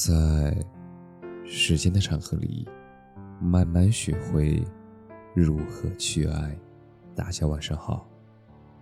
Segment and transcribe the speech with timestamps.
[0.00, 0.56] 在
[1.44, 2.64] 时间的长河里，
[3.40, 4.62] 慢慢学会
[5.34, 6.56] 如何去爱。
[7.16, 8.08] 大家晚上好，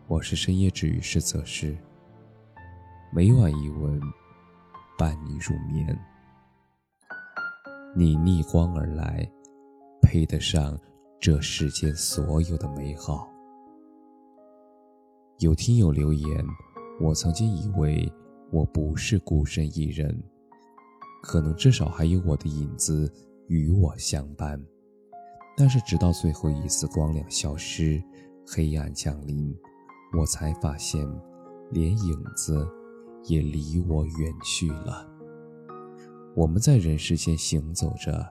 [0.08, 1.74] 我是深夜治愈师泽师。
[3.14, 3.98] 每晚一文
[4.98, 5.98] 伴你入眠。
[7.96, 9.26] 你逆光而来，
[10.02, 10.78] 配得上
[11.18, 13.26] 这世间所有的美好。
[15.38, 16.44] 有听友留言，
[17.00, 18.12] 我曾经以为
[18.52, 20.14] 我不是孤身一人，
[21.22, 23.12] 可能至少还有我的影子
[23.48, 24.60] 与我相伴。
[25.56, 28.02] 但是直到最后一丝光亮消失，
[28.46, 29.56] 黑暗降临，
[30.18, 31.06] 我才发现，
[31.70, 32.68] 连影子
[33.24, 35.08] 也离我远去了。
[36.34, 38.26] 我们在人世间行走着，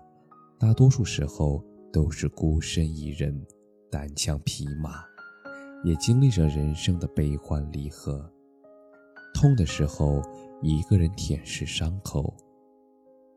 [0.60, 3.46] 大多数时候都是孤身一人，
[3.90, 5.04] 单枪匹马。
[5.84, 8.28] 也经历着人生的悲欢离合，
[9.36, 10.20] 痛的时候
[10.64, 12.34] 一个人舔舐伤口，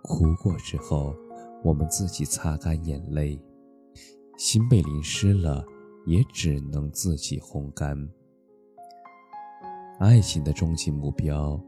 [0.02, 1.14] 哭过之后
[1.62, 3.40] 我们自己擦干眼泪，
[4.36, 5.64] 心被淋湿了
[6.06, 8.08] 也只能自己烘干。
[9.98, 11.60] 爱情的终极目标，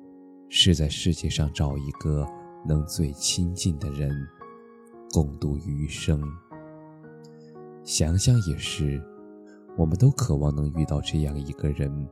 [0.48, 2.26] 是在世界上找一个
[2.66, 4.10] 能最亲近的人，
[5.12, 6.22] 共度余生。
[7.84, 9.02] 想想也是。
[9.78, 12.06] 我们都渴望能遇到这样一个人，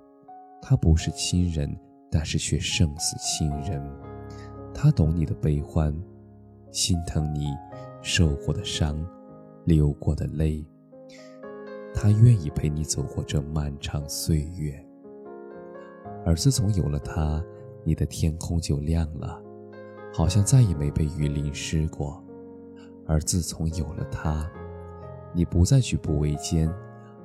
[0.62, 1.76] 他不是亲人，
[2.10, 3.84] 但是却胜似亲人。
[4.72, 5.92] 他懂你的悲欢，
[6.70, 7.48] 心疼你
[8.02, 8.98] 受过的伤，
[9.64, 10.64] 流过的泪。
[11.94, 14.84] 他愿意陪你走过这漫长岁月。
[16.24, 17.42] 而自从有了他，
[17.84, 19.40] 你的天空就亮了，
[20.12, 22.22] 好像再也没被雨淋湿过。
[23.06, 24.48] 而自从有了他，
[25.32, 26.72] 你不再举步维艰。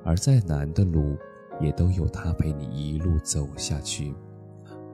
[0.06, 1.16] 而再难的路，
[1.58, 4.14] 也都有他陪你一路走下去。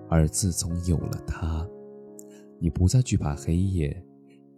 [0.08, 1.66] 而自从有了他，
[2.60, 4.04] 你不再惧怕黑夜，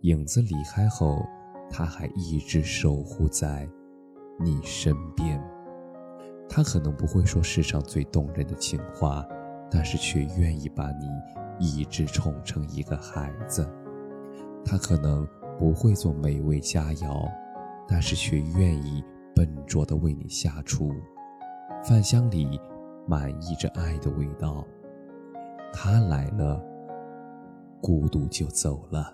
[0.03, 1.27] 影子离开后，
[1.71, 3.69] 他还一直守护在
[4.39, 5.43] 你身边。
[6.49, 9.27] 他可能不会说世上最动人的情话，
[9.71, 11.09] 但是却愿意把你
[11.59, 13.69] 一直宠成一个孩子。
[14.65, 15.27] 他可能
[15.59, 17.29] 不会做美味佳肴，
[17.89, 19.03] 但是却愿意。
[19.35, 20.93] 笨拙地为你下厨，
[21.83, 22.61] 饭香里
[23.07, 24.63] 满溢着爱的味道。
[25.73, 26.63] 他来了，
[27.81, 29.11] 孤独就走了。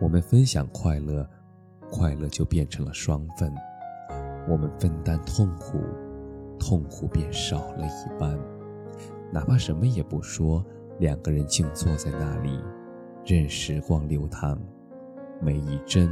[0.00, 1.28] 我们分享快乐，
[1.90, 3.50] 快乐就变成了双份；
[4.48, 5.78] 我们分担痛苦，
[6.58, 8.38] 痛苦便少了一半。
[9.32, 10.64] 哪怕什么也不说，
[10.98, 12.58] 两个人静坐在那里，
[13.24, 14.58] 任时光流淌，
[15.40, 16.10] 每一帧。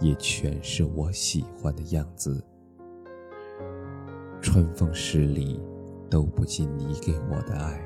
[0.00, 2.44] 也全是我喜欢的样子。
[4.42, 5.62] 春风十里，
[6.10, 7.80] 都不及你给我的爱。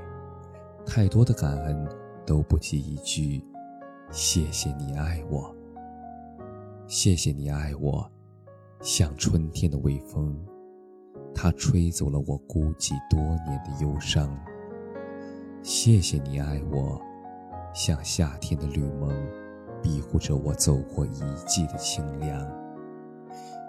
[0.87, 1.87] 太多的感恩，
[2.25, 3.45] 都不及一句
[4.11, 5.55] “谢谢你爱我”。
[6.89, 8.11] 谢谢你爱我，
[8.81, 10.35] 像春天的微风，
[11.35, 14.35] 它吹走了我孤寂多年的忧伤。
[15.63, 17.01] 谢谢你爱我，
[17.75, 19.13] 像夏天的绿萌。
[19.81, 22.45] 庇护着我走过一季的清凉。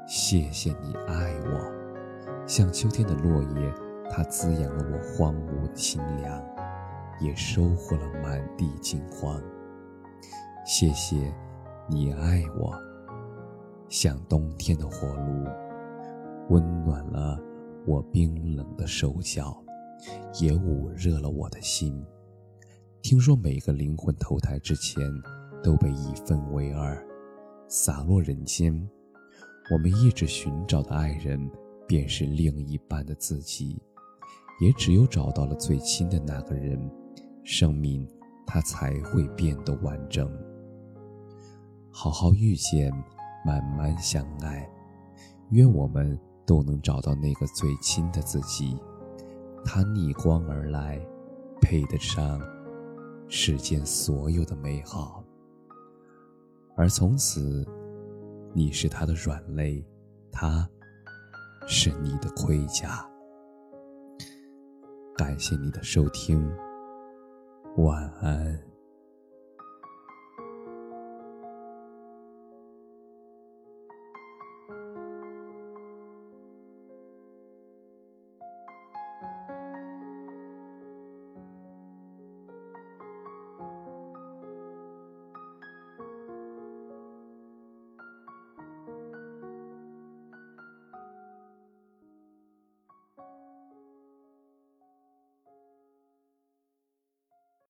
[0.07, 3.73] 谢谢你爱我，像秋天的落叶，
[4.09, 6.43] 它滋养了我荒芜的心凉，
[7.19, 9.39] 也收获了满地金黄。
[10.71, 11.33] 谢谢
[11.87, 12.71] 你爱我，
[13.89, 15.43] 像冬天的火炉，
[16.49, 17.39] 温暖了
[17.87, 19.59] 我冰冷的手脚，
[20.39, 21.99] 也捂热了我的心。
[23.01, 25.01] 听说每个灵魂投胎之前。
[25.61, 27.05] 都被一分为二，
[27.67, 28.73] 洒落人间。
[29.73, 31.51] 我们一直寻找的爱人，
[31.85, 33.77] 便是另一半的自己。
[34.61, 36.79] 也只有找到了最亲的那个人，
[37.43, 38.07] 生命
[38.47, 40.31] 它才会变得完整。
[42.01, 42.93] 好好遇见，
[43.45, 44.65] 慢慢相爱。
[45.49, 48.81] 愿我们都能找到那个最亲的自己，
[49.65, 50.97] 他逆光而来，
[51.59, 52.39] 配得上
[53.27, 55.21] 世间所有的美好。
[56.77, 57.67] 而从此，
[58.53, 59.85] 你是他的软肋，
[60.31, 60.65] 他
[61.67, 63.05] 是你的盔甲。
[65.17, 66.49] 感谢你的收听，
[67.75, 68.68] 晚安。